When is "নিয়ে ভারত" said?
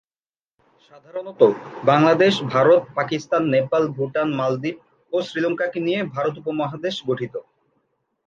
5.79-6.33